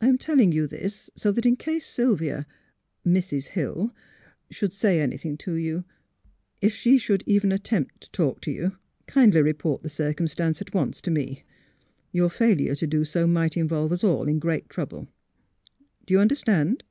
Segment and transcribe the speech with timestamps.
[0.00, 2.46] I am telling you this, so that in case Sylvia—
[3.06, 3.48] Mrs.
[3.48, 3.94] Hill—
[4.50, 5.84] should say anything to you
[6.62, 11.02] If she should even attempt to talk to you, kindly report the circumstance at once
[11.02, 11.44] to me.
[12.12, 15.06] Your failure to do so might involve us all in great trouble.
[16.06, 16.82] Do you understand?